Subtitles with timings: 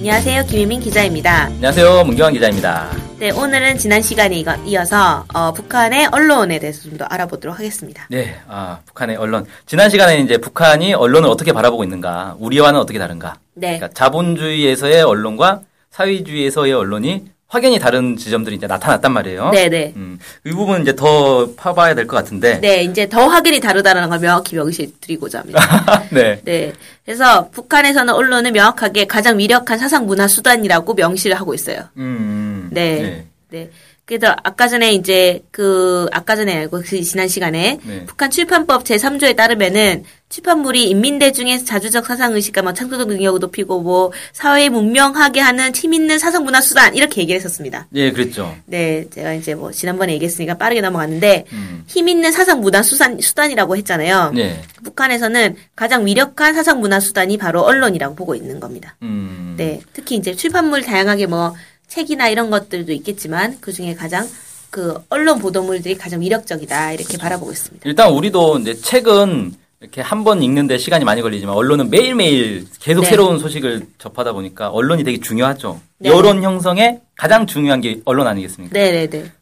[0.00, 0.44] 안녕하세요.
[0.46, 1.42] 김유민 기자입니다.
[1.44, 2.04] 안녕하세요.
[2.04, 2.90] 문경환 기자입니다.
[3.18, 8.06] 네, 오늘은 지난 시간에 이어서 어, 북한의 언론에 대해서 좀 더 알아보도록 하겠습니다.
[8.08, 9.44] 네, 아, 북한의 언론.
[9.66, 13.34] 지난 시간에 이제 북한이 언론을 어떻게 바라보고 있는가, 우리와는 어떻게 다른가.
[13.52, 13.76] 네.
[13.76, 15.60] 그러니까 자본주의에서의 언론과
[15.90, 19.50] 사회주의에서의 언론이 확연히 다른 지점들이 이제 나타났단 말이에요.
[19.50, 19.92] 네, 네.
[19.96, 22.60] 음, 이 부분 이제 더 파봐야 될 것 같은데.
[22.60, 25.60] 네, 이제 더 확연히 다르다는 걸 명확히 명시해 드리고자 합니다.
[26.10, 26.40] 네.
[26.44, 26.72] 네.
[27.04, 31.88] 그래서 북한에서는 언론은 명확하게 가장 위력한 사상 문화 수단이라고 명시를 하고 있어요.
[31.96, 33.26] 음, 네.
[33.50, 33.70] 네.
[34.04, 38.04] 그래서 아까 전에 이제 그 아까 전에 알고 그 지난 시간에 네.
[38.06, 44.12] 북한 출판법 제3조에 따르면은 출판물이 인민대 중에 자주적 사상 의식과 뭐 창조적 능력을 높이고 뭐
[44.32, 47.88] 사회에 문명하게 하는 힘 있는 사상 문화 수단 이렇게 얘기를 했었습니다.
[47.94, 48.56] 예, 그랬죠.
[48.66, 51.82] 네, 제가 이제 뭐 지난번에 얘기했으니까 빠르게 넘어갔는데 음.
[51.88, 54.30] 힘 있는 사상 문화 수단 수단이라고 했잖아요.
[54.32, 54.62] 네.
[54.84, 58.94] 북한에서는 가장 위력한 사상 문화 수단이 바로 언론이라고 보고 있는 겁니다.
[59.02, 59.54] 음.
[59.56, 61.56] 네, 특히 이제 출판물 다양하게 뭐
[61.88, 64.28] 책이나 이런 것들도 있겠지만 그 중에 가장
[64.70, 67.88] 그 언론 보도물들이 가장 위력적이다 이렇게 바라보고 있습니다.
[67.88, 73.08] 일단 우리도 이제 책은 이렇게 한 번 읽는데 시간이 많이 걸리지만 언론은 매일매일 계속 네.
[73.08, 75.80] 새로운 소식을 접하다 보니까 언론이 되게 중요하죠.
[75.98, 76.10] 네.
[76.10, 78.74] 여론 형성에 가장 중요한 게 언론 아니겠습니까?
[78.74, 79.32] 네 네 네.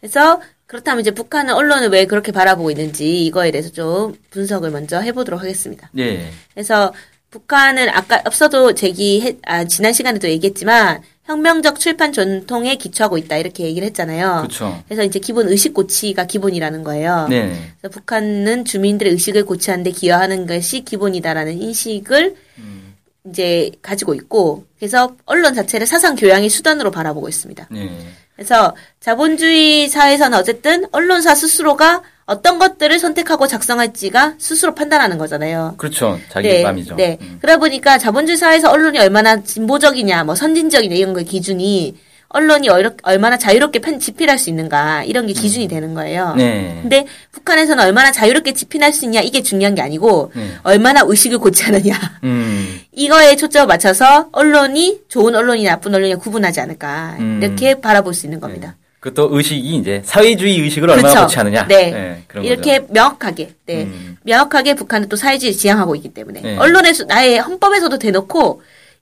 [0.00, 5.40] 그래서 그렇다면 이제 북한은 언론을 왜 그렇게 바라보고 있는지 이거에 대해서 좀 분석을 먼저 해보도록
[5.40, 5.90] 하겠습니다.
[5.92, 6.30] 네.
[6.54, 6.92] 그래서
[7.30, 13.86] 북한은 아까 앞서도 제기 아, 지난 시간에도 얘기했지만 혁명적 출판 전통에 기초하고 있다 이렇게 얘기를
[13.88, 14.38] 했잖아요.
[14.38, 14.82] 그렇죠.
[14.88, 17.26] 그래서 이제 기본 의식 고치가 기본이라는 거예요.
[17.28, 17.52] 네.
[17.80, 22.87] 그래서 북한은 주민들의 의식을 고치하는데 기여하는 것이 기본이다라는 인식을 음.
[23.28, 27.68] 이제 가지고 있고 그래서 언론 자체를 사상 교양의 수단으로 바라보고 있습니다.
[27.70, 27.90] 네.
[28.36, 35.74] 그래서 자본주의 사회에서는 어쨌든 언론사 스스로가 어떤 것들을 선택하고 작성할지가 스스로 판단하는 거잖아요.
[35.78, 36.20] 그렇죠.
[36.28, 36.94] 자기 네, 맘이죠.
[36.96, 37.18] 네.
[37.22, 37.38] 음.
[37.40, 41.96] 그러다 보니까 자본주의 사회에서 언론이 얼마나 진보적이냐, 뭐 선진적이냐 이런 거 기준이
[42.30, 46.34] 언론이 얼- 얼마나 자유롭게 편 집필할 수 있는가 이런 게 기준이 되는 거예요.
[46.36, 46.78] 네.
[46.82, 50.50] 근데 북한에서는 얼마나 자유롭게 집필할 수 있냐 이게 중요한 게 아니고 네.
[50.62, 51.94] 얼마나 의식을 고치하느냐
[52.24, 52.80] 음.
[52.92, 57.40] 이거에 초점을 맞춰서 언론이 좋은 언론이냐 나쁜 언론이냐 구분하지 않을까 음.
[57.42, 58.76] 이렇게 바라볼 수 있는 겁니다.
[59.00, 61.26] 그것도 의식이 이제 사회주의 의식을 얼마나 그렇죠.
[61.28, 61.66] 고치하느냐.
[61.68, 62.24] 네.
[62.26, 62.92] 그런 이렇게 거죠.
[62.92, 63.84] 명확하게, 네.
[63.84, 64.16] 음.
[64.24, 66.40] 명확하게 북한은 또 사회주의 지향하고 있기 때문에.
[66.40, 66.56] 네.
[66.56, 68.60] 언론에서, 나의 헌법에서도 대놓고,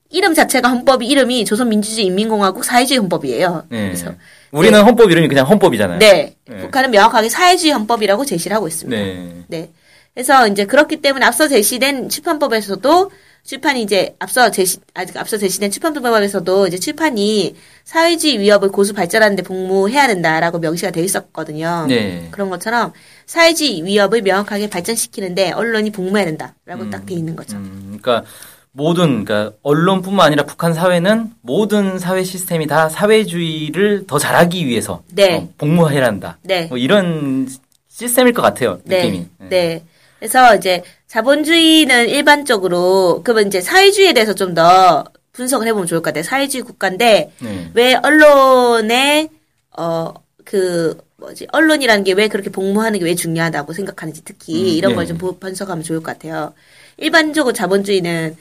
[0.09, 3.65] 이름 자체가 헌법이 이름이 조선민주주의 인민공화국 사회주의 헌법이에요.
[3.69, 3.87] 네.
[3.87, 4.13] 그래서,
[4.51, 5.99] 우리는 헌법 이름이 그냥 헌법이잖아요.
[5.99, 6.35] 네.
[6.45, 6.57] 네.
[6.57, 8.97] 북한은 명확하게 사회주의 헌법이라고 제시를 하고 있습니다.
[8.97, 9.43] 네.
[9.47, 9.69] 네.
[10.13, 13.11] 그래서 이제 그렇기 때문에 앞서 제시된 출판법에서도
[13.43, 20.07] 출판이 이제 앞서 제시 아직 앞서 제시된 출판법에서도 이제 출판이 사회주의 위협을 고수 발전하는데 복무해야
[20.07, 21.85] 된다라고 명시가 되어 있었거든요.
[21.87, 22.27] 네.
[22.31, 22.91] 그런 것처럼
[23.25, 27.55] 사회주의 위협을 명확하게 발전시키는데 언론이 복무해야 된다라고 딱돼 있는 거죠.
[27.57, 28.27] 음, 그러니까
[28.77, 35.37] 모든 그러니까 언론뿐만 아니라 북한 사회는 모든 사회 시스템이 다 사회주의를 더 잘하기 위해서 네.
[35.37, 36.37] 어, 복무해야 한다.
[36.43, 36.67] 네.
[36.67, 37.49] 뭐 이런
[37.89, 38.79] 시스템일 것 같아요.
[38.85, 39.25] 느낌이.
[39.39, 39.47] 네.
[39.49, 39.83] 네.
[40.19, 46.23] 그래서 이제 자본주의는 일반적으로 그러면 이제 사회주의에 대해서 좀 더 분석을 해보면 좋을 것 같아요.
[46.23, 47.71] 사회주의 국가인데 네.
[47.73, 49.29] 왜 언론의
[49.71, 54.95] 어그 뭐지 언론이라는 게 왜 그렇게 복무하는 게 왜 중요하다고 생각하는지 특히 음, 이런 네.
[54.97, 56.53] 걸좀 분석하면 좋을 것 같아요.
[56.97, 58.35] 일반적으로 자본주의는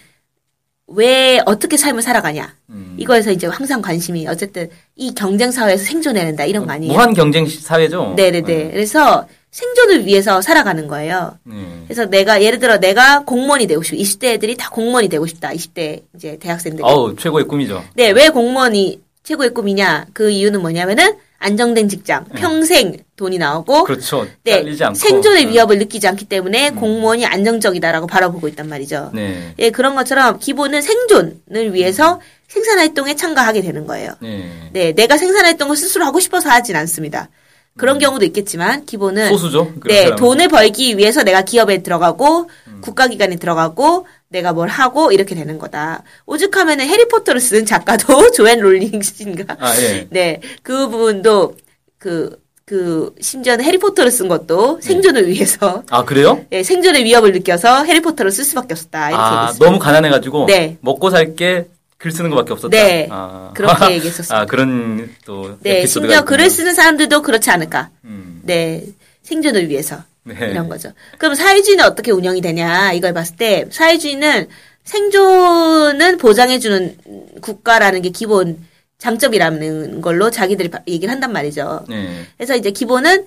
[0.89, 2.95] 왜 어떻게 삶을 살아가냐 음.
[2.99, 6.93] 이거에서 이제 항상 관심이 어쨌든 이 경쟁 사회에서 생존해야 된다 이런 거 아니에요?
[6.93, 8.15] 무한 경쟁 시- 사회죠.
[8.17, 8.71] 네네 네.
[8.71, 11.39] 그래서 생존을 위해서 살아가는 거예요.
[11.45, 11.55] 네.
[11.89, 15.51] 그래서 내가 예를 들어 내가 공무원이 되고 싶고 20대 애들이 다 공무원이 되고 싶다.
[15.51, 16.83] 20대 이제 대학생들 이.
[16.85, 17.83] 어우 최고의 꿈이죠.
[17.95, 20.07] 네, 왜 공무원이 최고의 꿈이냐?
[20.13, 21.15] 그 이유는 뭐냐면은
[21.47, 24.27] 안정된 직장, 평생 돈이 나오고 그렇죠.
[24.43, 24.65] 네.
[24.95, 25.53] 생존의 네.
[25.53, 29.13] 위협을 느끼지 않기 때문에 공무원이 안정적이다라고 바라보고 있단 말이죠.
[29.15, 29.55] 네.
[29.61, 34.15] 예, 그런 것처럼 기본은 생존을 위해서 생산 활동에 참가하게 되는 거예요.
[34.21, 34.71] 네.
[34.73, 37.29] 네, 내가 생산 활동을 스스로 하고 싶어서 하진 않습니다.
[37.77, 39.29] 그런 경우도 있겠지만 기본은 음.
[39.29, 39.73] 소수죠.
[39.85, 40.17] 네, 사람은.
[40.17, 42.81] 돈을 벌기 위해서 내가 기업에 들어가고 음.
[42.81, 46.03] 국가기관에 들어가고 내가 뭘 하고 이렇게 되는 거다.
[46.27, 49.57] 오죽하면은 해리포터를 쓴 작가도 조앤 롤링인가?
[49.59, 50.07] 아 예.
[50.11, 51.57] 네, 그 부분도
[51.99, 56.45] 그, 그, 심지어는 해리포터를 쓴 것도 생존을 위해서, 아 그래요?
[56.53, 59.09] 예, 생존의 위협을 느껴서 해리포터를 쓸 수밖에 없었다.
[59.11, 59.69] 이렇게 아 얘기했어요.
[59.69, 60.77] 너무 가난해가지고 네.
[60.81, 61.69] 먹고 살게
[61.99, 62.77] 글 쓰는 것밖에 없었다.
[62.77, 63.09] 네.
[63.11, 63.53] 아.
[63.55, 64.39] 그렇게 얘기했었습니다.
[64.39, 66.25] 아 그런 또 네, 심지어 있군요.
[66.25, 67.91] 글을 쓰는 사람들도 그렇지 않을까.
[68.05, 68.41] 음.
[68.43, 68.85] 네,
[69.23, 70.03] 생존을 위해서.
[70.27, 70.51] 네.
[70.51, 70.93] 이런 거죠.
[71.19, 74.49] 그럼 사회주의는 어떻게 운영이 되냐, 이걸 봤을 때, 사회주의는
[74.85, 76.97] 생존은 보장해주는
[77.41, 78.59] 국가라는 게 기본
[78.99, 81.85] 장점이라는 걸로 자기들이 바- 얘기를 한단 말이죠.
[81.89, 82.25] 네.
[82.37, 83.27] 그래서 이제 기본은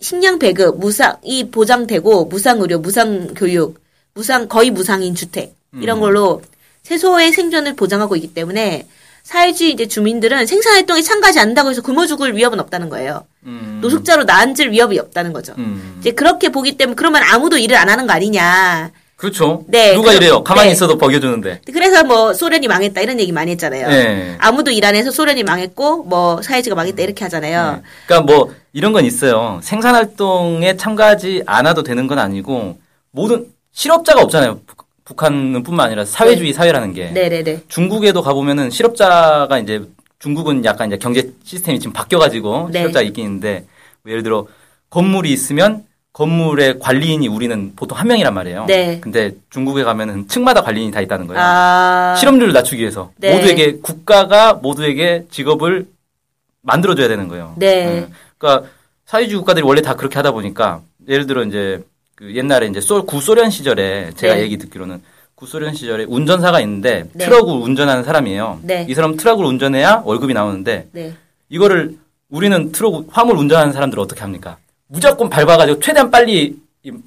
[0.00, 3.80] 식량 배급, 무상, 이 보장되고, 무상 의료, 무상 교육,
[4.14, 6.00] 무상, 거의 무상인 주택, 이런 음.
[6.00, 6.42] 걸로
[6.82, 8.86] 최소의 생존을 보장하고 있기 때문에,
[9.32, 13.26] 사회주의 이제 주민들은 생산활동에 참가하지 않는다고 해서 굶어 죽을 위협은 없다는 거예요.
[13.44, 13.78] 음.
[13.82, 15.52] 노숙자로 나앉을 위협이 없다는 거죠.
[15.58, 15.96] 음.
[16.00, 18.90] 이제 그렇게 보기 때문에 그러면 아무도 일을 안 하는 거 아니냐.
[19.16, 19.64] 그렇죠.
[19.68, 20.42] 네, 누가 그럼- 이래요?
[20.44, 20.72] 가만히 네.
[20.72, 21.60] 있어도 버겨주는데.
[21.74, 23.88] 그래서 뭐 소련이 망했다 이런 얘기 많이 했잖아요.
[23.88, 24.36] 네.
[24.38, 27.72] 아무도 일 안 해서 소련이 망했고 뭐 사회주의가 망했다 이렇게 하잖아요.
[27.72, 27.82] 네.
[28.06, 29.60] 그러니까 뭐 이런 건 있어요.
[29.62, 32.78] 생산 활동에 참가하지 않아도 되는 건 아니고
[33.10, 34.60] 모든 실업자가 없잖아요.
[35.08, 37.10] 북- 북한은 뿐만 아니라 사회주의 사회라는 게.
[37.10, 37.62] 네네네.
[37.68, 39.82] 중국에도 가보면은 실업자가 이제
[40.18, 42.80] 중국은 약간 이제 경제 시스템이 지금 바뀌어가지고 네.
[42.80, 43.64] 실업자가 있긴 있는데
[44.02, 44.46] 뭐 예를 들어
[44.90, 48.64] 건물이 있으면 건물의 관리인이 우리는 보통 한 명이란 말이에요.
[48.66, 48.98] 네.
[49.00, 51.40] 근데 중국에 가면은 층마다 관리인이 다 있다는 거예요.
[51.42, 53.34] 아 실업률을 낮추기 위해서 네.
[53.36, 55.86] 모두에게 국가가 모두에게 직업을
[56.62, 57.54] 만들어줘야 되는 거예요.
[57.56, 58.08] 네.
[58.36, 58.68] 그러니까
[59.06, 61.82] 사회주의 국가들이 원래 다 그렇게 하다 보니까 예를 들어 이제
[62.18, 64.42] 그 옛날에 이제 소, 구소련 시절에 제가 네.
[64.42, 65.00] 얘기 듣기로는
[65.36, 67.26] 구소련 시절에 운전사가 있는데 네.
[67.26, 68.58] 트럭을 운전하는 사람이에요.
[68.64, 68.84] 네.
[68.88, 71.14] 이 사람 트럭을 운전해야 월급이 나오는데 네.
[71.48, 71.96] 이거를
[72.28, 74.56] 우리는 트럭 화물 운전하는 사람들은 어떻게 합니까?
[74.88, 76.56] 무조건 밟아가지고 최대한 빨리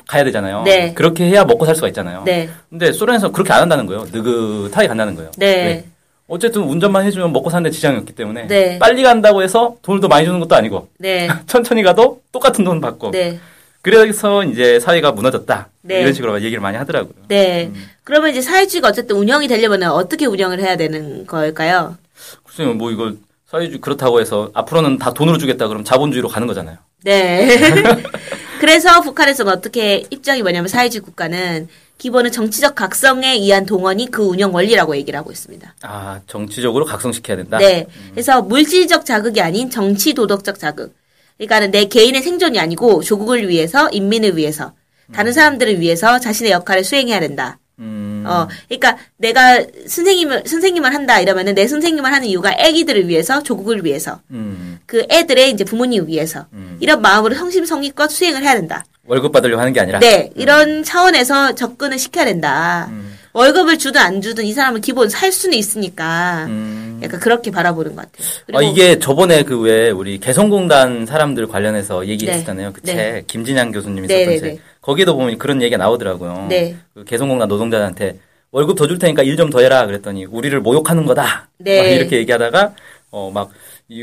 [0.07, 0.63] 가야 되잖아요.
[0.63, 0.93] 네.
[0.93, 2.23] 그렇게 해야 먹고 살 수가 있잖아요.
[2.23, 2.49] 네.
[2.69, 4.05] 근데 소련에서 그렇게 안 한다는 거예요.
[4.13, 5.29] 느긋하게 간다는 거예요.
[5.35, 5.55] 네.
[5.65, 5.85] 왜?
[6.29, 8.79] 어쨌든 운전만 해주면 먹고 사는데 지장이 없기 때문에 네.
[8.79, 11.27] 빨리 간다고 해서 돈을 더 많이 주는 것도 아니고 네.
[11.47, 13.37] 천천히 가도 똑같은 돈 받고 네.
[13.81, 16.01] 그래서 이제 사회가 무너졌다 네.
[16.01, 17.13] 이런 식으로 얘기를 많이 하더라고요.
[17.27, 17.71] 네.
[18.03, 21.97] 그러면 이제 사회주의가 어쨌든 운영이 되려면 어떻게 운영을 해야 되는 걸까요?
[22.43, 23.17] 글쎄요, 뭐 이걸
[23.47, 26.77] 사회주의 그렇다고 해서 앞으로는 다 돈으로 주겠다 그러면 자본주의로 가는 거잖아요.
[27.03, 27.57] 네.
[28.59, 31.67] 그래서 북한에서는 어떻게 입장이 뭐냐면 사회주의 국가는
[31.97, 35.75] 기본은 정치적 각성에 의한 동원이 그 운영 원리라고 얘기를 하고 있습니다.
[35.81, 37.57] 아 정치적으로 각성시켜야 된다.
[37.57, 37.87] 네.
[38.11, 40.93] 그래서 물질적 자극이 아닌 정치 도덕적 자극.
[41.37, 44.73] 그러니까는 내 개인의 생존이 아니고 조국을 위해서, 인민을 위해서,
[45.13, 47.57] 다른 사람들을 위해서 자신의 역할을 수행해야 된다.
[47.79, 53.83] 음, 어, 그러니까 내가 선생님을 선생님을 한다 이러면은 내 선생님을 하는 이유가 애기들을 위해서, 조국을
[53.83, 56.77] 위해서, 음, 그 애들의 이제 부모님을 위해서 음.
[56.79, 58.85] 이런 마음으로 성심성의껏 수행을 해야 된다.
[59.07, 59.99] 월급 받으려고 하는 게 아니라.
[59.99, 62.87] 네, 이런 차원에서 접근을 시켜야 된다.
[62.91, 63.17] 음.
[63.33, 66.90] 월급을 주든 안 주든 이 사람은 기본 살 수는 있으니까 음.
[67.03, 68.27] 약간 그렇게 바라보는 것 같아요.
[68.53, 72.73] 아, 이게 저번에 그 왜 우리 개성공단 사람들 관련해서 얘기했었잖아요.
[72.73, 72.93] 그 네.
[72.93, 74.47] 책, 김진양 교수님이 네, 썼던 네, 책.
[74.53, 74.59] 네.
[74.81, 76.47] 거기에도 보면 그런 얘기가 나오더라고요.
[76.49, 76.75] 네.
[76.93, 78.17] 그 개성공단 노동자한테
[78.51, 81.49] 월급 더 줄 테니까 일 좀 더 해라 그랬더니 우리를 모욕하는 거다.
[81.59, 81.81] 네.
[81.81, 82.73] 막 이렇게 얘기하다가
[83.11, 83.51] 어막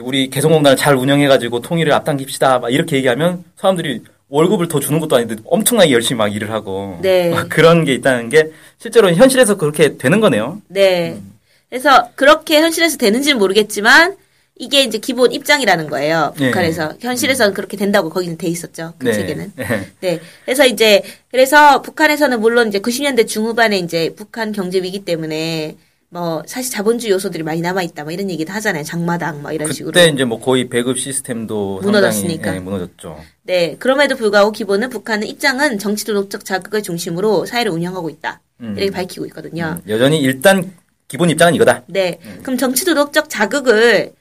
[0.03, 2.59] 우리 개성공단을 잘 운영해가지고 통일을 앞당깁시다.
[2.61, 7.31] 막 이렇게 얘기하면 사람들이 월급을 더 주는 것도 아닌데 엄청나게 열심히 막 일을 하고 네.
[7.31, 10.61] 막 그런 게 있다는 게 실제로 현실에서 그렇게 되는 거네요.
[10.69, 11.19] 네.
[11.69, 14.17] 그래서 그렇게 현실에서 되는지는 모르겠지만
[14.59, 16.35] 이게 이제 기본 입장이라는 거예요.
[16.39, 16.49] 네.
[16.49, 18.95] 북한에서 현실에서는 그렇게 된다고 거기는 돼 있었죠.
[18.99, 19.53] 그 책에는.
[19.55, 19.89] 네.
[20.01, 20.21] 네.
[20.45, 25.77] 그래서 이제 그래서 북한에서는 물론 이제 90년대 중후반에 이제 북한 경제 위기 때문에
[26.11, 28.83] 뭐 사실 자본주의 요소들이 많이 남아 있다 뭐 이런 얘기도 하잖아요.
[28.83, 29.93] 장마당 뭐 이런 식으로.
[29.93, 32.57] 그때 이제 뭐 거의 배급 시스템도 무너졌으니까.
[32.57, 33.23] 예, 무너졌죠.
[33.45, 33.77] 네.
[33.79, 38.41] 그럼에도 불구하고 기본은 북한은 입장은 정치 도덕적 자극을 중심으로 사회를 운영하고 있다.
[38.61, 38.75] 음.
[38.77, 39.77] 이렇게 밝히고 있거든요.
[39.77, 40.73] 음, 여전히 일단
[41.09, 41.83] 기본 입장은 이거다.
[41.87, 42.19] 네.
[42.43, 44.13] 그럼 정치 도덕적 자극을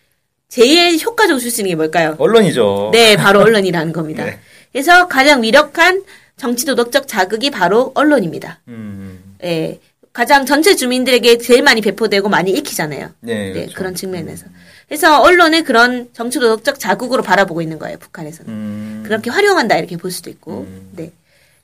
[0.49, 2.15] 제일 효과적으로 줄 수 있는 게 뭘까요?
[2.17, 2.91] 언론이죠.
[2.93, 4.23] 네, 바로 언론이라는 겁니다.
[4.25, 4.39] 네.
[4.71, 6.03] 그래서 가장 위력한
[6.37, 8.61] 정치 도덕적 자극이 바로 언론입니다.
[8.69, 9.79] 음, 예.
[10.13, 13.09] 가장 전체 주민들에게 제일 많이 배포되고 많이 읽히잖아요.
[13.19, 13.73] 네, 네, 그렇죠.
[13.75, 14.45] 그런 측면에서.
[14.87, 18.51] 그래서 언론을 그런 정치 도덕적 자극으로 바라보고 있는 거예요, 북한에서는.
[18.51, 20.61] 음, 그렇게 활용한다 이렇게 볼 수도 있고.
[20.61, 20.89] 음.
[20.93, 21.11] 네.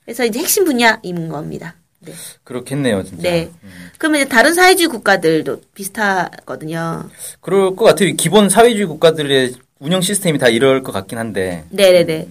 [0.04, 1.74] 그래서 이제 핵심 분야인 겁니다.
[2.04, 2.12] 네.
[2.44, 3.22] 그렇겠네요, 진짜.
[3.22, 3.50] 네.
[3.62, 3.90] 음.
[3.98, 7.08] 그러면 이제 다른 사회주의 국가들도 비슷하거든요.
[7.40, 8.14] 그럴 것 같아요.
[8.14, 11.64] 기본 사회주의 국가들의 운영 시스템이 다 이럴 것 같긴 한데.
[11.70, 12.28] 네네네.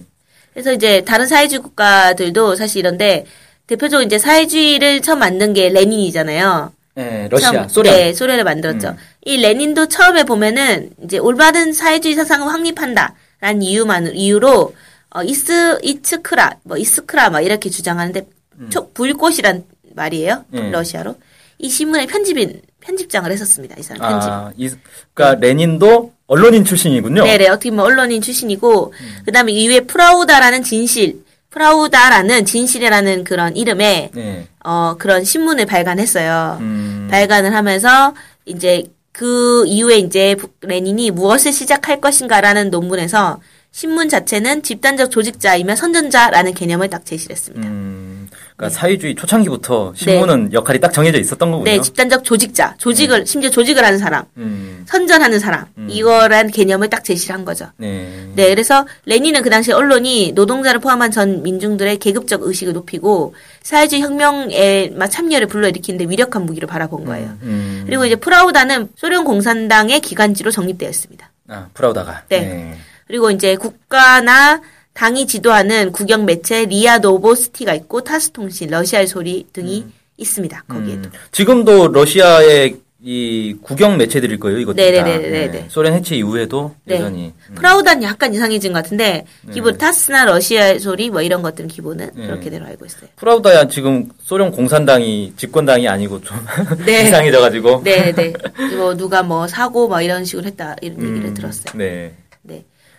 [0.52, 3.26] 그래서 이제 다른 사회주의 국가들도 사실 이런데
[3.66, 6.72] 대표적으로 이제 사회주의를 처음 만든 게 레닌이잖아요.
[6.96, 7.94] 네, 러시아, 처음, 소련.
[7.94, 8.88] 네, 소련을 만들었죠.
[8.88, 8.96] 음.
[9.24, 14.74] 이 레닌도 처음에 보면은 이제 올바른 사회주의 사상을 확립한다라는 이유만 이유로
[15.10, 18.26] 어 이스 이츠크라 뭐 이스크라 막 이렇게 주장하는데
[18.70, 20.44] 초, 불꽃이란 말이에요.
[20.54, 20.70] 음.
[20.70, 21.16] 러시아로.
[21.58, 23.76] 이 신문의 편집인 편집장을 했었습니다.
[23.78, 24.30] 이 사람 편집.
[24.30, 24.70] 아, 이,
[25.14, 27.22] 그러니까 레닌도 언론인 출신이군요.
[27.24, 28.92] 네네 어떻게 보면 언론인 출신이고
[29.24, 34.48] 그다음에 이후에 프라우다라는 진실 프라우다라는 진실이라는 그런 이름의 네.
[34.64, 36.58] 어 그런 신문을 발간했어요.
[36.60, 38.82] 음, 발간을 하면서 이제
[39.12, 46.90] 그 이후에 이제 부- 레닌이 무엇을 시작할 것인가라는 논문에서 신문 자체는 집단적 조직자이며 선전자라는 개념을
[46.90, 47.66] 딱 제시를 했습니다.
[47.68, 48.13] 음,
[48.56, 51.64] 그러니까 사회주의 초창기부터 신문은 역할이 딱 정해져 있었던 거군요.
[51.64, 57.34] 네, 집단적 조직자, 조직을 심지어 조직을 하는 사람, 음, 선전하는 사람 이거란 개념을 딱 제시를
[57.34, 57.66] 한 거죠.
[57.78, 58.28] 네.
[58.36, 64.92] 네, 그래서 레닌은 그 당시 언론이 노동자를 포함한 전 민중들의 계급적 의식을 높이고 사회주의 혁명에
[64.94, 67.36] 막 참여를 불러일으키는데 위력한 무기로 바라본 거예요.
[67.42, 71.28] 음, 그리고 이제 프라우다는 소련 공산당의 기관지로 정립되었습니다.
[71.48, 72.22] 아, 프라우다가.
[72.28, 72.78] 네.
[73.06, 74.60] 그리고 이제 국가나
[74.94, 79.86] 당이 지도하는 국영 매체 리아 노보스티가 있고 타스 통신, 러시아의 소리 등이
[80.16, 80.64] 있습니다.
[80.68, 81.08] 거기에도.
[81.08, 84.76] 음, 지금도 러시아의 이 국영 매체들일 거예요, 이것도.
[84.76, 85.66] 네네네네 네.
[85.68, 86.94] 소련 해체 이후에도 네.
[86.94, 87.34] 여전히.
[87.50, 87.54] 음.
[87.54, 92.26] 프라우다는 약간 이상해진 것 같은데 기본 타스나 러시아의 소리 뭐 이런 것들은 기본은 네.
[92.26, 93.10] 그렇게대로 알고 있어요.
[93.16, 96.38] 프라우다야 지금 소련 공산당이 집권당이 아니고 좀
[96.86, 97.02] 네.
[97.08, 97.82] 이상해져가지고.
[97.84, 98.32] 네, 네.
[98.74, 101.74] 뭐 누가 뭐 사고 뭐 이런 식으로 했다 이런 얘기를 음, 들었어요.
[101.74, 102.14] 네.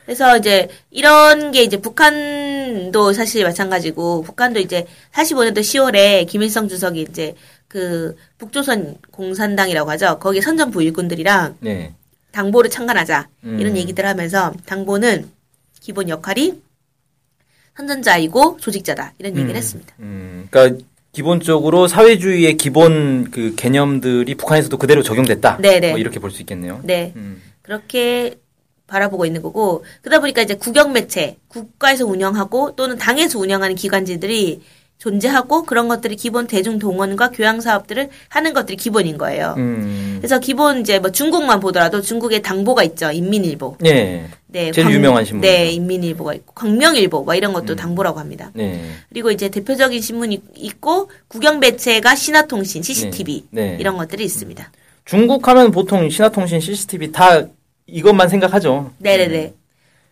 [0.05, 0.13] 네.
[0.13, 7.33] 그래서 이제 이런 게 이제 북한도 사실 마찬가지고 북한도 이제 45년도 10월에 김일성 주석이 이제
[7.67, 10.19] 그 북조선 공산당이라고 하죠.
[10.19, 11.93] 거기 선전 부일군들이랑 네.
[12.31, 13.77] 당보를 창간하자 이런 음.
[13.77, 15.29] 얘기들 하면서 당보는
[15.81, 16.61] 기본 역할이
[17.77, 19.93] 선전자이고 조직자다 이런 얘기를 음, 했습니다.
[19.99, 25.57] 음, 그러니까 기본적으로 사회주의의 기본 그 개념들이 북한에서도 그대로 적용됐다.
[25.57, 25.91] 네네.
[25.91, 26.79] 뭐 이렇게 볼 수 있겠네요.
[26.83, 27.13] 네.
[27.15, 27.41] 음.
[27.61, 28.35] 그렇게
[28.87, 34.61] 바라보고 있는 거고 그러다 보니까 이제 국영 매체 국가에서 운영하고 또는 당에서 운영하는 기관지들이
[34.97, 39.53] 존재하고 그런 것들이 기본 대중 동원과 교양 사업들을 하는 것들이 기본인 거예요.
[39.57, 40.15] 음.
[40.19, 43.11] 그래서 기본 이제 뭐 중국만 보더라도 중국에 당보가 있죠.
[43.11, 43.77] 인민일보.
[43.81, 44.27] 네.
[44.47, 44.71] 네.
[44.71, 45.53] 제일 유명한 신문이죠.
[45.53, 48.51] 네, 인민일보가 있고 광명일보 뭐 이런 것도 당보라고 합니다.
[48.53, 48.89] 네.
[49.09, 53.71] 그리고 이제 대표적인 신문이 있고 국영 매체가 신화통신, CCTV 네.
[53.71, 53.77] 네.
[53.79, 54.71] 이런 것들이 있습니다.
[55.03, 57.45] 중국 하면 보통 신화통신, CCTV 다
[57.87, 58.91] 이것만 생각하죠.
[58.99, 59.53] 네네네.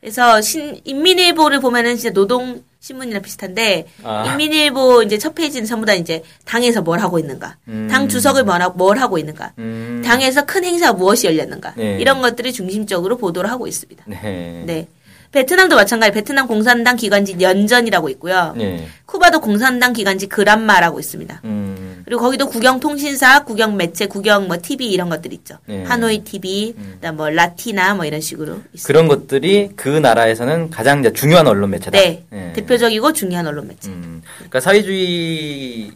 [0.02, 4.26] 그래서 신, 인민일보를 보면은 진짜 노동 신문이랑 비슷한데 아.
[4.26, 7.88] 인민일보 이제 첫 페이지는 전부 다 이제 당에서 뭘 하고 있는가, 음.
[7.90, 10.02] 당 주석을 뭘, 하, 뭘 하고 있는가, 음.
[10.04, 11.98] 당에서 큰 행사가 무엇이 열렸는가 네.
[12.02, 14.04] 이런 것들이 중심적으로 보도를 하고 있습니다.
[14.08, 14.64] 네.
[14.66, 14.88] 네.
[15.34, 16.12] 베트남도 마찬가지.
[16.14, 18.54] 베트남 공산당 기관지 연전이라고 있고요.
[18.56, 18.88] 네.
[19.08, 21.42] 쿠바도 공산당 기관지 그란마라고 있습니다.
[21.44, 22.04] 음.
[22.06, 25.58] 그리고 거기도 국영 통신사, 국영 매체, 국영 뭐 TV 이런 것들 있죠.
[25.66, 25.84] 네.
[25.84, 28.88] 하노이 TV, 그다음 뭐 라티나 뭐 이런 식으로 있습니다.
[28.88, 31.98] 그런 것들이 그 나라에서는 가장 이제 중요한 언론 매체다.
[31.98, 32.24] 네.
[32.30, 32.54] 네.
[32.54, 33.90] 대표적이고 중요한 언론 매체.
[33.90, 35.92] 음, 그러니까 사회주의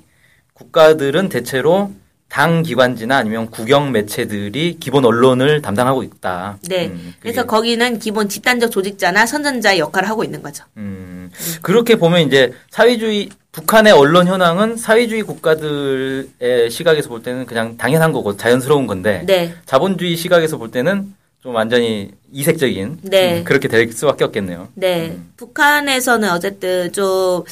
[0.53, 1.91] 국가들은 대체로
[2.29, 6.57] 당 기관지나 아니면 국영 매체들이 기본 언론을 담당하고 있다.
[6.67, 6.87] 네.
[6.87, 10.63] 음, 그래서 거기는 기본 집단적 조직자나 선전자의 역할을 하고 있는 거죠.
[10.75, 11.31] 음,
[11.61, 18.37] 그렇게 보면 이제 사회주의 북한의 언론 현황은 사회주의 국가들의 시각에서 볼 때는 그냥 당연한 거고
[18.37, 19.53] 자연스러운 건데 네.
[19.65, 23.39] 자본주의 시각에서 볼 때는 좀 완전히 이색적인 네.
[23.39, 24.67] 음, 그렇게 될 수밖에 없겠네요.
[24.73, 25.11] 네.
[25.15, 25.31] 음.
[25.37, 27.43] 북한에서는 어쨌든 좀,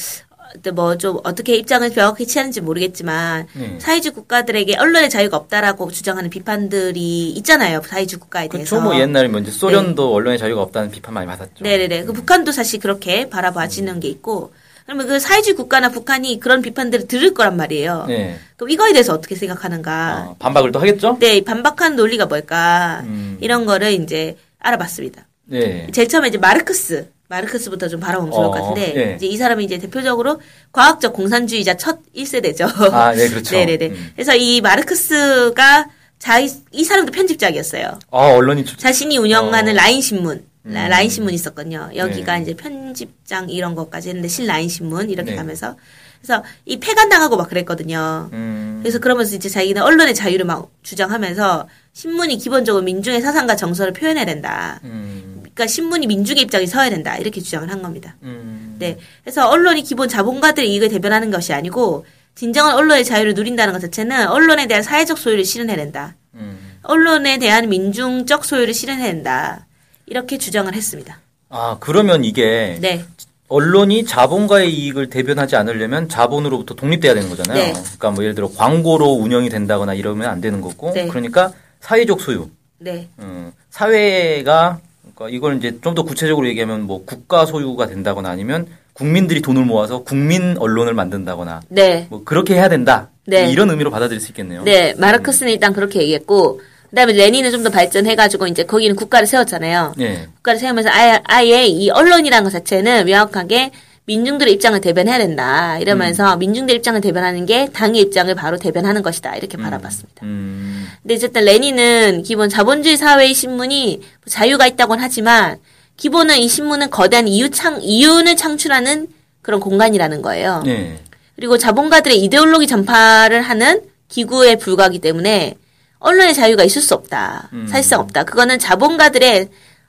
[0.74, 3.78] 뭐 좀 어떻게 입장을 명확히 취하는지 모르겠지만 네.
[3.80, 7.82] 사회주의 국가들에게 언론의 자유가 없다라고 주장하는 비판들이 있잖아요.
[7.86, 8.76] 사회주의 국가에 대해서.
[8.76, 8.84] 그렇죠.
[8.84, 11.62] 뭐 옛날에 뭐 이제 소련도 언론의 자유가 없다는 비판 많이 받았죠.
[11.64, 12.04] 네네네.
[12.04, 14.52] 그 북한도 사실 그렇게 바라봐지는 게 있고
[14.86, 18.04] 그러면 그 사회주의 국가나 북한이 그런 비판들을 들을 거란 말이에요.
[18.06, 18.38] 네.
[18.56, 20.26] 그럼 이거에 대해서 어떻게 생각하는가?
[20.30, 21.16] 어, 반박을 또 하겠죠?
[21.20, 23.02] 네, 이 반박하는 논리가 뭘까?
[23.04, 23.36] 음.
[23.40, 25.26] 이런 거를 이제 알아봤습니다.
[25.46, 25.88] 네.
[25.92, 29.14] 제일 처음에 이제 마르크스, 마르크스부터 좀 바라보면 좋을 것 어, 같은데, 예.
[29.16, 30.40] 이제 이 사람이 이제 대표적으로
[30.72, 32.92] 과학적 공산주의자 첫 1세대죠.
[32.92, 33.54] 아, 네, 그렇죠.
[33.56, 33.86] 네네네.
[33.88, 34.10] 음.
[34.14, 37.98] 그래서 이 마르크스가 자이, 이 사람도 편집장이었어요.
[38.10, 39.76] 아, 언론이 주- 자신이 운영하는 어.
[39.76, 40.88] 라인 신문, 라- 음.
[40.90, 41.90] 라인 신문 있었거든요.
[41.94, 42.42] 여기가 네.
[42.42, 45.36] 이제 편집장 이런 것까지 했는데 신라인 신문 이렇게 네.
[45.36, 45.76] 가면서
[46.22, 48.30] 그래서 이 폐간당하고 막 그랬거든요.
[48.32, 48.78] 음.
[48.82, 54.80] 그래서 그러면서 이제 자기는 언론의 자유를 막 주장하면서 신문이 기본적으로 민중의 사상과 정서를 표현해야 된다.
[54.84, 55.35] 음.
[55.56, 57.16] 그러니까 신문이 민중의 입장에 서야 된다.
[57.16, 58.14] 이렇게 주장을 한 겁니다.
[58.22, 58.76] 음.
[58.78, 58.98] 네.
[59.24, 64.66] 그래서 언론이 기본 자본가들의 이익을 대변하는 것이 아니고 진정한 언론의 자유를 누린다는 것 자체는 언론에
[64.66, 66.14] 대한 사회적 소유를 실현해야 된다.
[66.34, 66.58] 음.
[66.82, 69.66] 언론에 대한 민중적 소유를 실현해야 된다.
[70.04, 71.20] 이렇게 주장을 했습니다.
[71.48, 73.02] 아, 그러면 이게 네.
[73.48, 77.58] 언론이 자본가의 이익을 대변하지 않으려면 자본으로부터 독립돼야 되는 거잖아요.
[77.58, 77.72] 네.
[77.72, 80.92] 그러니까 뭐 예를 들어 광고로 운영이 된다거나 이러면 안 되는 거고.
[80.92, 81.06] 네.
[81.06, 82.50] 그러니까 사회적 소유.
[82.78, 83.08] 네.
[83.20, 84.80] 음, 사회가
[85.16, 90.02] 그러니까 이걸 이제 좀 더 구체적으로 얘기하면 뭐 국가 소유가 된다거나 아니면 국민들이 돈을 모아서
[90.02, 92.06] 국민 언론을 만든다거나 네.
[92.10, 93.08] 뭐 그렇게 해야 된다.
[93.26, 93.50] 네.
[93.50, 94.62] 이런 의미로 받아들일 수 있겠네요.
[94.64, 94.94] 네.
[94.98, 99.94] 마르크스는 일단 그렇게 얘기했고, 그 다음에 레닌은 좀 더 발전해가지고 이제 거기는 국가를 세웠잖아요.
[99.96, 100.28] 네.
[100.36, 103.72] 국가를 세우면서 아예, 아예 이 언론이라는 것 자체는 명확하게
[104.06, 105.78] 민중들의 입장을 대변해야 된다.
[105.78, 109.36] 이러면서 민중들의 입장을 대변하는 게 당의 입장을 바로 대변하는 것이다.
[109.36, 110.24] 이렇게 바라봤습니다.
[110.24, 115.58] 음, 근데 어쨌든 레닌은 기본 자본주의 사회의 신문이 자유가 있다고는 하지만
[115.96, 119.08] 기본은 이 신문은 거대한 이유 창 이윤을 창출하는
[119.42, 120.62] 그런 공간이라는 거예요.
[120.66, 120.98] 예.
[121.34, 125.54] 그리고 자본가들의 이데올로기 전파를 하는 기구에 불과하기 때문에
[125.98, 127.48] 언론의 자유가 있을 수 없다.
[127.52, 127.66] 음.
[127.68, 128.24] 사실상 없다.
[128.24, 129.48] 그거는 자본가들의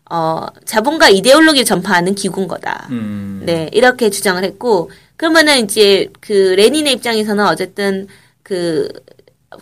[0.10, 2.88] 어 자본가 이데올로기를 전파하는 기구인 거다.
[2.92, 8.08] 음, 네, 이렇게 주장을 했고, 그러면은 이제 그 레닌의 입장에서는 어쨌든
[8.44, 8.88] 그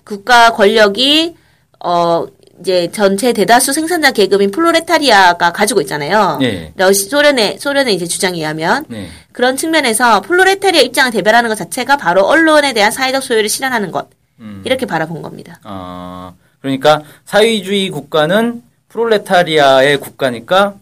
[0.04, 1.36] 국가 권력이
[1.84, 2.28] 어
[2.62, 6.40] 이제 전체 대다수 생산자 계급인 플로레타리아가 가지고 있잖아요.
[6.42, 6.72] 예.
[6.78, 9.10] 러시 소련의 소련의 이제 주장에 의하면 네.
[9.34, 14.10] 그런 측면에서 플로레타리아 입장을 대변하는 것 자체가 바로 언론에 대한 사회적 소유를 실현하는 것
[14.40, 14.62] 음.
[14.66, 15.60] 이렇게 바라본 겁니다.
[15.64, 18.62] 아, 그러니까 사회주의 국가는
[18.96, 20.75] 프롤레타리아의 국가니까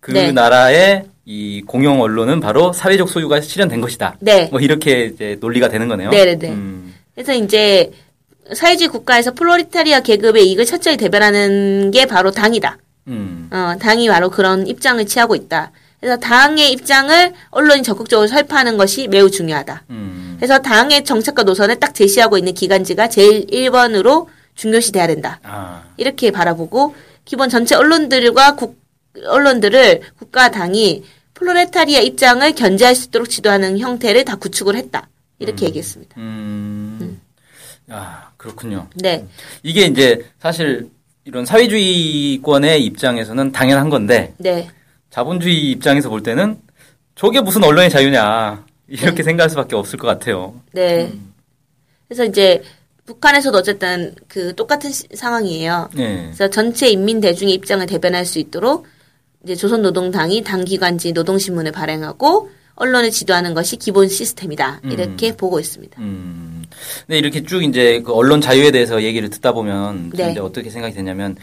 [0.00, 0.32] 그 네.
[0.32, 4.16] 나라의 이 공영 언론은 바로 사회적 소유가 실현된 것이다.
[4.20, 4.48] 네.
[4.50, 6.10] 뭐 이렇게 이제 논리가 되는 거네요.
[6.10, 6.48] 네네네.
[6.50, 7.90] 음, 그래서 이제
[8.52, 12.76] 사회주의 국가에서 플로레타리아 계급의 이익을 철저히 대변하는 게 바로 당이다.
[13.08, 15.70] 음, 어, 당이 바로 그런 입장을 취하고 있다.
[16.00, 19.84] 그래서 당의 입장을 언론이 적극적으로 설파하는 것이 매우 중요하다.
[19.88, 25.40] 음, 그래서 당의 정책과 노선을 딱 제시하고 있는 기관지가 제일 1번으로 중요시 돼야 된다.
[25.42, 26.94] 아, 이렇게 바라보고
[27.24, 28.78] 기본 전체 언론들과 국,
[29.26, 31.04] 언론들을 국가 당이
[31.34, 35.08] 플로레타리아 입장을 견제할 수 있도록 지도하는 형태를 다 구축을 했다.
[35.38, 36.14] 이렇게 얘기했습니다.
[36.18, 37.20] 음,
[37.88, 38.88] 아, 그렇군요.
[38.94, 39.26] 네.
[39.62, 40.90] 이게 이제 사실
[41.24, 44.68] 이런 사회주의권의 입장에서는 당연한 건데 네.
[45.10, 46.58] 자본주의 입장에서 볼 때는
[47.14, 49.22] 저게 무슨 언론의 자유냐 이렇게 네.
[49.22, 50.60] 생각할 수밖에 없을 것 같아요.
[50.72, 51.12] 네.
[52.06, 52.62] 그래서 이제
[53.06, 55.90] 북한에서도 어쨌든 그 똑같은 시- 상황이에요.
[55.94, 56.22] 네.
[56.26, 58.86] 그래서 전체 인민 대중의 입장을 대변할 수 있도록
[59.44, 64.80] 이제 조선노동당이 당기관지 노동신문을 발행하고 언론을 지도하는 것이 기본 시스템이다.
[64.84, 66.00] 이렇게 보고 있습니다.
[66.00, 66.64] 음.
[67.06, 70.30] 근데 이렇게 쭉 이제 그 언론 자유에 대해서 얘기를 듣다 보면 네.
[70.32, 71.36] 이제 어떻게 생각이 되냐면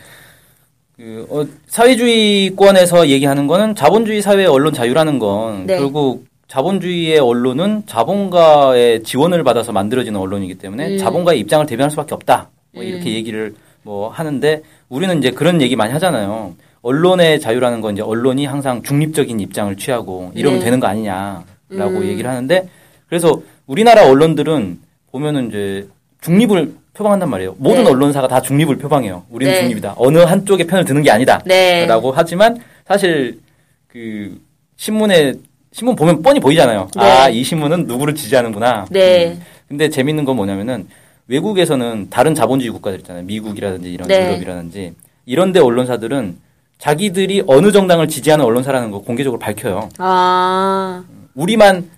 [0.97, 5.77] 그 어, 사회주의권에서 얘기하는 거는 자본주의 사회의 언론 자유라는 건 네.
[5.77, 10.97] 결국 자본주의의 언론은 자본가의 지원을 받아서 만들어지는 언론이기 때문에 음.
[10.97, 12.49] 자본가의 입장을 대변할 수밖에 없다.
[12.73, 13.13] 뭐 이렇게 음.
[13.13, 16.53] 얘기를 뭐 하는데 우리는 이제 그런 얘기 많이 하잖아요.
[16.81, 20.65] 언론의 자유라는 건 이제 언론이 항상 중립적인 입장을 취하고 이러면 네.
[20.65, 22.03] 되는 거 아니냐라고 음.
[22.03, 22.67] 얘기를 하는데
[23.07, 24.77] 그래서 우리나라 언론들은
[25.13, 25.87] 보면은 이제
[26.19, 27.55] 중립을 표방한단 말이에요.
[27.59, 27.91] 모든 네.
[27.91, 29.23] 언론사가 다 중립을 표방해요.
[29.29, 29.61] 우리는 네.
[29.61, 29.93] 중립이다.
[29.95, 31.41] 어느 한쪽의 편을 드는 게 아니다.
[31.45, 31.85] 네.
[31.85, 33.39] 라고 하지만 사실
[33.87, 34.37] 그
[34.75, 35.35] 신문에
[35.73, 36.89] 신문 보면 뻔히 보이잖아요.
[36.95, 37.01] 네.
[37.01, 38.87] 아, 이 신문은 누구를 지지하는구나.
[38.89, 39.29] 네.
[39.29, 39.41] 음.
[39.67, 40.87] 근데 재밌는 건 뭐냐면은
[41.27, 43.23] 외국에서는 다른 자본주의 국가들 있잖아요.
[43.23, 44.27] 미국이라든지 이런 네.
[44.27, 44.93] 유럽이라든지
[45.25, 46.37] 이런 데 언론사들은
[46.77, 49.89] 자기들이 어느 정당을 지지하는 언론사라는 거 공개적으로 밝혀요.
[49.99, 51.03] 아,
[51.35, 51.89] 우리만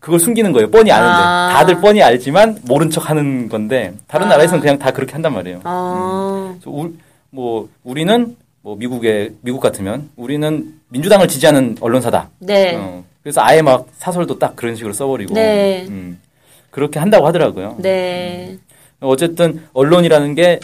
[0.00, 0.70] 그걸 숨기는 거예요.
[0.70, 1.22] 뻔히 아는데.
[1.24, 1.50] 아.
[1.54, 4.30] 다들 뻔히 알지만 모른 척 하는 건데 다른 아.
[4.30, 5.60] 나라에서는 그냥 다 그렇게 한단 말이에요.
[5.64, 6.92] 어, 그래서 우,
[7.30, 12.28] 뭐 우리는 뭐 미국의 미국 같으면 우리는 민주당을 지지하는 언론사다.
[12.40, 12.76] 네.
[12.76, 15.86] 어, 그래서 아예 막 사설도 딱 그런 식으로 써버리고 네.
[15.88, 16.20] 음,
[16.70, 17.76] 그렇게 한다고 하더라고요.
[17.78, 18.58] 네.
[19.00, 20.60] 어쨌든 언론이라는 게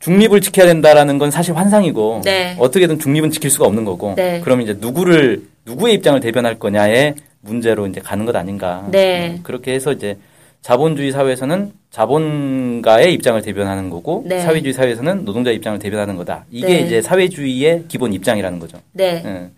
[0.00, 2.54] 중립을 지켜야 된다라는 건 사실 환상이고 네.
[2.58, 4.40] 어떻게든 중립은 지킬 수가 없는 거고 네.
[4.42, 8.86] 그럼 이제 누구를 누구의 입장을 대변할 거냐의 문제로 이제 가는 것 아닌가.
[8.90, 9.30] 네.
[9.30, 10.18] 음, 그렇게 해서 이제
[10.60, 14.40] 자본주의 사회에서는 자본가의 입장을 대변하는 거고 네.
[14.40, 16.44] 사회주의 사회에서는 노동자의 입장을 대변하는 거다.
[16.50, 16.80] 이게 네.
[16.80, 18.78] 이제 사회주의의 기본 입장이라는 거죠.
[18.92, 19.22] 네.
[19.24, 19.50] 예.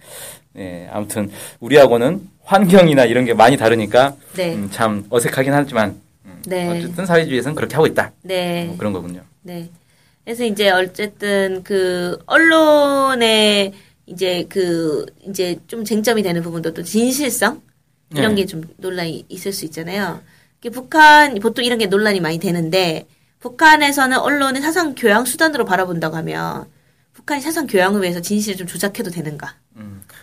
[0.58, 4.54] 예, 아무튼 우리하고는 환경이나 이런 게 많이 다르니까 네.
[4.54, 6.00] 음, 참 어색하긴 하지만
[6.46, 6.68] 네.
[6.68, 8.12] 어쨌든 사회주의에서는 그렇게 하고 있다.
[8.22, 8.64] 네.
[8.66, 9.22] 뭐 그런 거군요.
[9.42, 9.70] 네.
[10.24, 13.72] 그래서 이제 어쨌든 그 언론의
[14.06, 17.62] 이제 그 이제 좀 쟁점이 되는 부분도 또 진실성
[18.14, 18.42] 이런 네.
[18.42, 20.20] 게좀 논란이 있을 수 있잖아요.
[20.72, 23.06] 북한 보통 이런 게 논란이 많이 되는데
[23.40, 26.66] 북한에서는 언론을 사상 교양 수단으로 바라본다고 하면
[27.12, 29.54] 북한이 사상 교양을 위해서 진실을 좀 조작해도 되는가?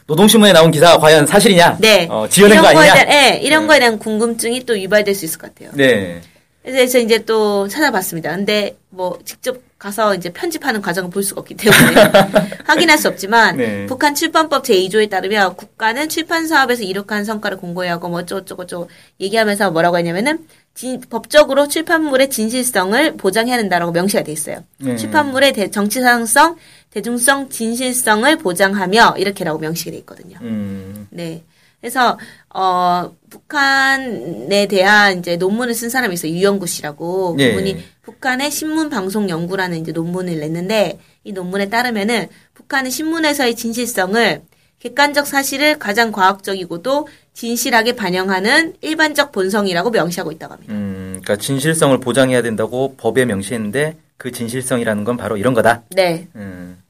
[0.07, 1.77] 노동신문에 나온 기사가 과연 사실이냐?
[1.79, 2.07] 네.
[2.09, 2.93] 어, 지어낸 거 아니냐?
[2.93, 3.67] 대한, 네, 이런 네.
[3.67, 5.71] 거에 대한 궁금증이 또 유발될 수 있을 것 같아요.
[5.73, 6.21] 네.
[6.63, 8.35] 그래서 이제 또 찾아봤습니다.
[8.35, 12.11] 근데 뭐 직접 가서 이제 편집하는 과정을 볼 수가 없기 때문에
[12.65, 13.85] 확인할 수 없지만 네.
[13.85, 19.99] 북한 출판법 제2조에 따르면 국가는 출판 사업에서 이룩한 성과를 공고히 하고 뭐 어쩌고저쩌고 얘기하면서 뭐라고
[19.99, 24.63] 했냐면은 진- 법적으로 출판물의 진실성을 보장해야 된다라고 명시가 돼 있어요.
[24.77, 24.95] 네.
[24.97, 26.57] 출판물의 대- 정치상성,
[26.91, 30.37] 대중성, 진실성을 보장하며 이렇게라고 명시가 돼 있거든요.
[30.41, 31.07] 음.
[31.09, 31.43] 네.
[31.79, 32.17] 그래서
[32.53, 36.31] 어 북한에 대한 이제 논문을 쓴 사람이 있어요.
[36.31, 37.35] 유영구 씨라고.
[37.39, 37.49] 예.
[37.49, 44.41] 그분이 북한의 신문 방송 연구라는 이제 논문을 냈는데 이 논문에 따르면은 북한의 신문에서의 진실성을
[44.79, 50.73] 객관적 사실을 가장 과학적이고도 진실하게 반영하는 일반적 본성이라고 명시하고 있다고 합니다.
[50.73, 55.83] 음, 그러니까 진실성을 보장해야 된다고 법에 명시했는데 그 진실성이라는 건 바로 이런 거다.
[55.89, 56.27] 네.
[56.35, 56.81] 음,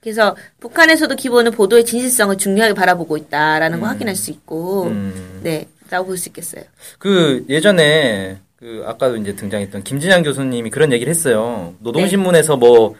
[0.00, 5.40] 그래서 북한에서도 기본은 보도의 진실성을 중요하게 바라보고 있다라는 걸 확인할 수 있고, 음.
[5.42, 6.62] 네, 라고 볼 수 있겠어요.
[6.98, 11.74] 그 예전에 그 아까도 이제 등장했던 김진양 교수님이 그런 얘기를 했어요.
[11.80, 12.96] 노동신문에서 뭐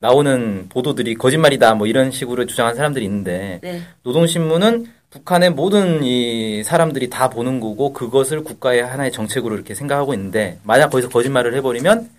[0.00, 7.08] 나오는 보도들이 거짓말이다 뭐 이런 식으로 주장한 사람들이 있는데 네, 노동신문은 북한의 모든 이 사람들이
[7.10, 12.10] 다 보는 거고 그것을 국가의 하나의 정책으로 이렇게 생각하고 있는데 만약 거기서 거짓말을 해버리면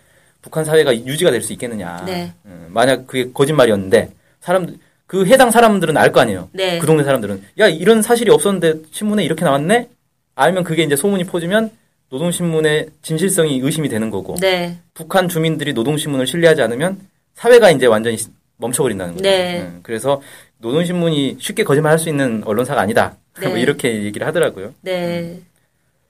[0.41, 2.03] 북한 사회가 유지가 될 수 있겠느냐.
[2.05, 2.33] 네.
[2.45, 4.09] 음, 만약 그게 거짓말이었는데
[4.41, 6.49] 사람들 그 해당 사람들은 알 거 아니에요.
[6.53, 6.79] 네.
[6.79, 9.89] 그 동네 사람들은 야 이런 사실이 없었는데 신문에 이렇게 나왔네.
[10.35, 11.71] 알면 그게 이제 소문이 퍼지면
[12.09, 16.99] 노동신문의 진실성이 의심이 되는 거고 네, 북한 주민들이 노동신문을 신뢰하지 않으면
[17.35, 18.17] 사회가 이제 완전히
[18.57, 19.23] 멈춰버린다는 거죠.
[19.23, 19.61] 네.
[19.61, 20.21] 음, 그래서
[20.59, 23.17] 노동신문이 쉽게 거짓말할 수 있는 언론사가 아니다.
[23.39, 23.47] 네.
[23.47, 24.73] 뭐 이렇게 얘기를 하더라고요.
[24.81, 25.41] 네.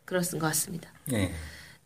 [0.05, 0.89] 그렇은 것 같습니다.
[1.13, 1.31] 예.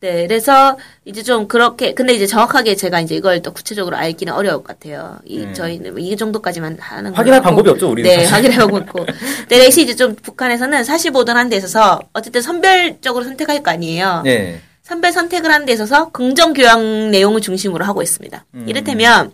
[0.01, 4.63] 네, 그래서 이제 좀 그렇게 근데 이제 정확하게 제가 이제 이걸 또 구체적으로 알기는 어려울
[4.63, 5.19] 것 같아요.
[5.25, 5.53] 이 네.
[5.53, 7.49] 저희는 이 정도까지만 하는 확인할 거고.
[7.49, 8.25] 방법이 없죠, 우리는 네.
[8.25, 9.05] 확인할 방법이 없고.
[9.49, 14.23] 네, 대신 이제 좀 북한에서는 사실 보도하는 데 있어서 어쨌든 선별적으로 선택할 거 아니에요.
[14.25, 14.61] 예.
[14.81, 18.43] 선별 선택을 하는 데 있어서 긍정 교양 내용을 중심으로 하고 있습니다.
[18.55, 18.65] 음.
[18.67, 19.31] 이를테면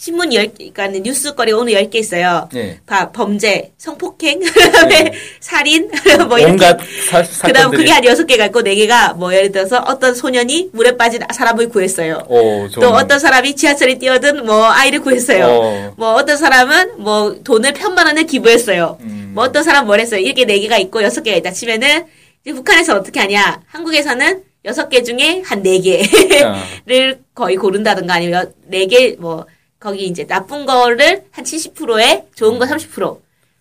[0.00, 2.48] 신문 10개, 그러니까 뉴스거리가 오늘 10개 있어요.
[2.54, 2.78] 예.
[2.86, 5.90] 바, 범죄, 성폭행, 그다음에 살인,
[6.28, 6.78] 뭐 이렇게 온갖
[7.10, 10.14] 사, 그 다음 사건들이 그게 한 여섯 개가 있고 네 개가 뭐 예를 들어서 어떤
[10.14, 12.22] 소년이 물에 빠진 사람을 구했어요.
[12.28, 15.46] 오, 또 어떤 사람이 지하철에 뛰어든 뭐 아이를 구했어요.
[15.46, 15.94] 어.
[15.96, 18.98] 뭐 어떤 사람은 뭐 돈을 편만 원을 기부했어요.
[19.00, 19.32] 음.
[19.34, 20.20] 뭐 어떤 사람 뭘 했어요.
[20.20, 22.04] 이렇게 네 개가 있고 여섯 개가 있다 치면은
[22.44, 23.62] 이제 북한에서 어떻게 하냐.
[23.66, 29.46] 한국에서는 여섯 개 중에 한 네 개를 거의 고른다든가 아니면 네개뭐
[29.78, 32.98] 거기 이제 나쁜 거를 한 70%에 좋은 거 30%.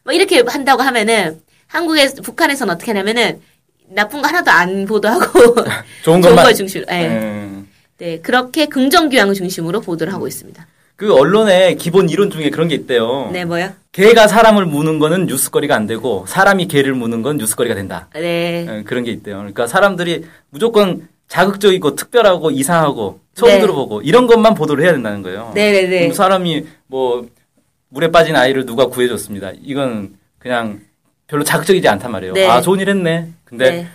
[0.04, 3.42] 뭐 이렇게 한다고 하면은 한국에 북한에서는 어떻게 하냐면은
[3.90, 5.56] 나쁜 거 하나도 안 보도하고
[6.04, 7.08] 좋은 좋은 걸 중심으로 네.
[7.08, 7.68] 음.
[7.98, 10.66] 네 그렇게 긍정 교양을 중심으로 보도를 하고 있습니다.
[10.96, 13.30] 그 언론의 기본 이론 중에 그런 게 있대요.
[13.32, 13.72] 네 뭐요?
[13.92, 18.08] 개가 사람을 무는 거는 뉴스거리가 안 되고 사람이 개를 무는 건 뉴스거리가 된다.
[18.14, 18.66] 네.
[18.68, 19.38] 예, 그런 게 있대요.
[19.38, 23.60] 그러니까 사람들이 무조건 자극적이고 특별하고 이상하고 처음 네.
[23.60, 25.52] 들어보고 이런 것만 보도를 해야 된다는 거예요.
[25.54, 26.00] 네네네.
[26.00, 27.28] 그럼 사람이 뭐
[27.90, 29.52] 물에 빠진 아이를 누가 구해줬습니다.
[29.62, 30.82] 이건 그냥
[31.28, 32.34] 별로 자극적이지 않단 말이에요.
[32.34, 32.48] 네.
[32.48, 33.28] 아 좋은 일 했네.
[33.46, 33.88] 근데 네.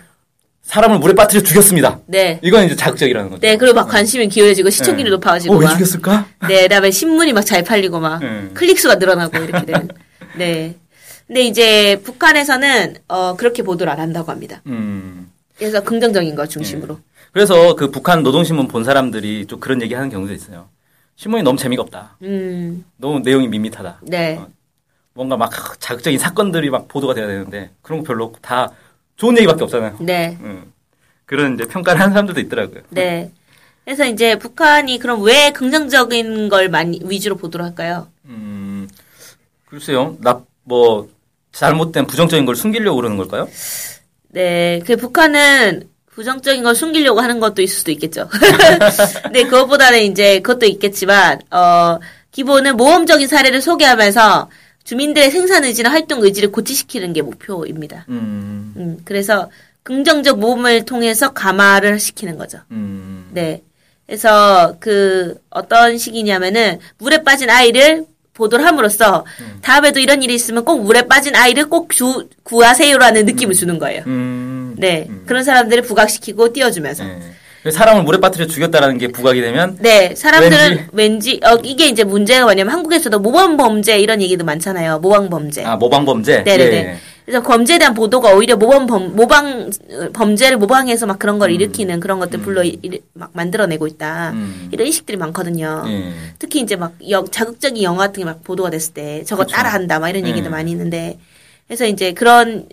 [0.63, 1.99] 사람을 물에 빠뜨려 죽였습니다.
[2.07, 2.39] 네.
[2.43, 3.41] 이건 이제 자극적이라는 거죠.
[3.41, 5.11] 네, 그리고 막 관심이 기울어지고 시청률이 네.
[5.11, 5.73] 높아지고 어, 왜 막.
[5.73, 6.27] 죽였을까?
[6.49, 8.53] 네, 그다음에 신문이 막 잘 팔리고 막 음.
[8.55, 9.89] 클릭 수가 늘어나고 이렇게 되는.
[10.37, 10.77] 네.
[11.27, 14.63] 근데 이제 북한에서는 어 그렇게 보도를 안 한다고 합니다.
[14.67, 15.31] 음.
[15.59, 16.99] 그래서 긍정적인 거 중심으로.
[17.33, 20.69] 그래서 그 북한 노동신문 본 사람들이 좀 그런 얘기 하는 경우도 있어요.
[21.17, 22.17] 신문이 너무 재미가 없다.
[22.23, 22.85] 음.
[22.97, 24.01] 너무 내용이 밋밋하다.
[24.03, 24.37] 네.
[24.37, 24.49] 어,
[25.15, 28.73] 뭔가 막 자극적인 사건들이 막 보도가 돼야 되는데 그런 거 별로 다
[29.17, 29.97] 좋은 얘기밖에 없잖아요.
[30.01, 30.39] 네.
[30.41, 30.73] 음.
[31.27, 32.83] 그런 이제 평가를 하는 사람들도 있더라고요.
[32.91, 33.31] 네.
[33.85, 38.09] 그래서 이제 북한이 그럼 왜 긍정적인 걸 많이 위주로 보도를 할까요?
[38.27, 38.89] 음,
[39.67, 40.17] 글쎄요.
[40.21, 41.09] 나 뭐
[41.53, 43.49] 잘못된 부정적인 걸 숨기려고 그러는 걸까요?
[44.29, 48.29] 네, 그 북한은 부정적인 걸 숨기려고 하는 것도 있을 수도 있겠죠.
[49.25, 51.99] 근데 그것보다는 이제 그것도 있겠지만 어
[52.31, 54.51] 기본은 모험적인 사례를 소개하면서
[54.85, 58.05] 주민들의 생산 의지나 활동 의지를 고취시키는 게 목표입니다.
[58.09, 59.51] 음, 음, 그래서
[59.85, 62.59] 긍정적 모험을 통해서 감화를 시키는 거죠.
[62.71, 63.63] 음, 네.
[64.07, 69.25] 그래서 그 어떤 식이냐면은 물에 빠진 아이를 보도를 함으로써
[69.61, 74.03] 다음에도 이런 일이 있으면 꼭 물에 빠진 아이를 꼭 주, 구하세요라는 느낌을 주는 거예요.
[74.83, 75.15] 음.
[75.21, 75.21] 네.
[75.27, 77.05] 그런 사람들을 부각시키고 띄워주면서.
[77.05, 77.19] 네.
[77.65, 77.71] 네.
[77.71, 79.79] 사람을 물에 빠뜨려 죽였다라는 게 부각이 되면
[80.17, 84.99] 사람들은 왠지, 어, 이게 이제 문제가 뭐냐면 한국에서도 모범 범죄 이런 얘기도 많잖아요.
[84.99, 85.65] 모방 범죄.
[85.65, 86.43] 아 모방 범죄.
[86.43, 86.77] 네네네.
[86.77, 86.97] 예.
[87.25, 92.01] 그래서 범죄에 대한 보도가 오히려 모범 범, 모방, 어, 범죄를 모방해서 막 그런 걸 일으키는
[92.01, 94.33] 그런 것들 불러 일- 막 만들어내고 있다.
[94.33, 94.69] 음.
[94.73, 95.85] 이런 의식들이 많거든요.
[95.87, 96.13] 예.
[96.41, 99.55] 특히 이제 막 여- 자극적인 영화 같은 게 막 보도가 됐을 때 저거 그쵸.
[99.55, 100.31] 따라한다 막 이런 네.
[100.31, 101.17] 얘기도 많이 있는데
[101.69, 102.67] 그래서 이제 그런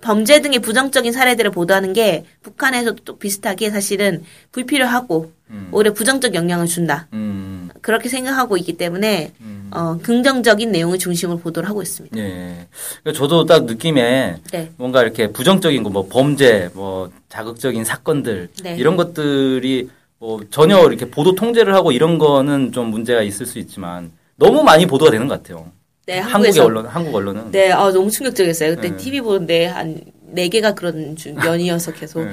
[0.00, 5.68] 범죄 등의 부정적인 사례들을 보도하는 게 북한에서도 또 비슷하게 사실은 불필요하고 음.
[5.72, 7.08] 오히려 부정적 영향을 준다.
[7.12, 7.68] 음.
[7.82, 9.70] 그렇게 생각하고 있기 때문에 음.
[9.72, 12.16] 어, 긍정적인 내용을 중심으로 보도를 하고 있습니다.
[12.18, 12.66] 예.
[13.02, 14.70] 그러니까 저도 딱 느낌에 네.
[14.76, 18.76] 뭔가 이렇게 부정적인 거, 뭐 범죄, 뭐 자극적인 사건들 네.
[18.76, 24.12] 이런 것들이 뭐 전혀 이렇게 보도 통제를 하고 이런 거는 좀 문제가 있을 수 있지만
[24.36, 25.70] 너무 많이 보도가 되는 것 같아요.
[26.10, 27.50] 네, 한국의 언론, 한국 언론은.
[27.52, 28.74] 네, 아 너무 충격적이었어요.
[28.76, 28.96] 그때 네.
[28.96, 30.00] TV 보는데 한
[30.32, 32.22] 네 개가 그런 주- 연이어서 계속.
[32.24, 32.30] 네.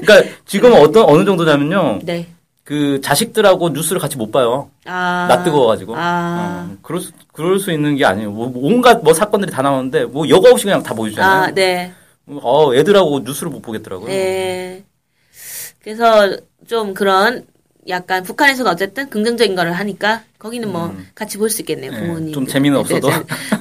[0.00, 1.98] 그러니까 지금은 어떤 어느 정도냐면요.
[2.02, 2.26] 네.
[2.64, 4.70] 그 자식들하고 뉴스를 같이 못 봐요.
[4.86, 5.26] 아.
[5.28, 5.94] 나 뜨거워가지고.
[5.94, 6.70] 아.
[6.72, 8.30] 어, 그럴 수, 그럴 수 있는 게 아니에요.
[8.30, 11.42] 뭐, 온갖 뭐 사건들이 다 나오는데, 뭐, 여과 없이 그냥 다 보여주잖아요.
[11.42, 11.92] 아, 네.
[12.26, 14.08] 어, 애들하고 뉴스를 못 보겠더라고요.
[14.08, 14.84] 네.
[15.82, 16.34] 그래서
[16.66, 17.44] 좀 그런
[17.88, 22.32] 약간 북한에서는 어쨌든 긍정적인 거를 하니까 거기는 뭐 같이 볼 수 있겠네요 네, 부모님.
[22.34, 23.10] 좀 재미는 없어도.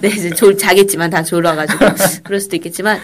[0.01, 1.85] 네, 이제 졸 자겠지만 다 졸아가지고
[2.25, 2.99] 그럴 수도 있겠지만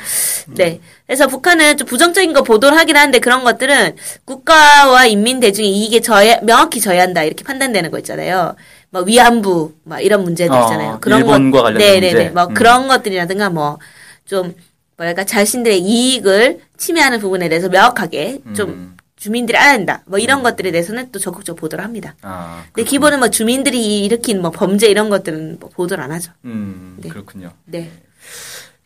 [0.55, 0.79] 네.
[1.07, 6.39] 그래서 북한은 좀 부정적인 거 보도를 하긴 하는데 그런 것들은 국가와 인민 대중의 이익에 져야
[6.41, 8.55] 명확히 져야 한다 이렇게 판단되는 거 있잖아요.
[8.89, 10.97] 뭐 위안부 막 이런 문제들 어, 있잖아요.
[11.01, 12.13] 그런 일본과 것, 관련된 네네네.
[12.13, 12.29] 문제.
[12.31, 12.53] 뭐 음.
[12.53, 13.79] 그런 것들이라든가 뭐
[14.25, 14.53] 좀
[14.97, 18.97] 뭐랄까 자신들의 이익을 침해하는 부분에 대해서 명확하게 좀 음.
[19.23, 20.01] 주민들이 알아야 된다.
[20.05, 22.13] 뭐 이런 것들에 대해서는 또 적극적 으로 보도를 합니다.
[22.23, 26.33] 아, 근데 기본은 뭐 주민들이 일으킨 뭐 범죄 이런 것들은 뭐 보도를 안 하죠.
[26.43, 27.07] 음, 네.
[27.07, 27.51] 그렇군요.
[27.63, 27.89] 네.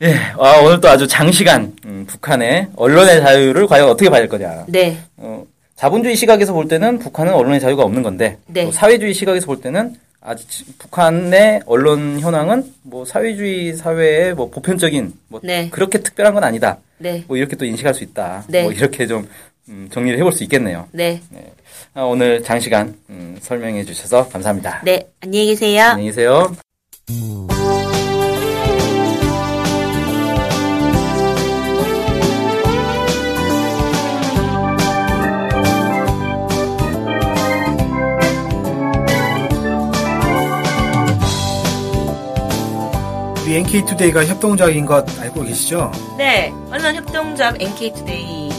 [0.03, 4.65] 예, 아, 오늘 또 아주 장시간, 음, 북한의 언론의 자유를 과연 어떻게 봐야 할 거냐.
[4.67, 4.99] 네.
[5.15, 5.43] 어,
[5.75, 8.65] 자본주의 시각에서 볼 때는 북한은 언론의 자유가 없는 건데, 네.
[8.65, 9.95] 또 사회주의 시각에서 볼 때는
[10.47, 15.69] 지- 북한의 언론 현황은 뭐 사회주의 사회의 뭐 보편적인 뭐 네.
[15.71, 16.77] 그렇게 특별한 건 아니다.
[16.99, 17.23] 네.
[17.27, 18.43] 뭐 이렇게 또 인식할 수 있다.
[18.49, 18.61] 네.
[18.63, 19.27] 뭐 이렇게 좀
[19.69, 20.87] 음, 정리를 해볼 수 있겠네요.
[20.91, 21.21] 네.
[21.93, 24.81] 아, 오늘 장시간 음, 설명해 주셔서 감사합니다.
[24.83, 25.07] 네.
[25.21, 25.83] 안녕히 계세요.
[25.83, 26.55] 안녕히 계세요.
[43.43, 45.89] 우리 NK투데이가 협동조합인 것 알고 계시죠?
[46.17, 46.51] 네.
[46.69, 48.49] 언론 협동조합 NK투데이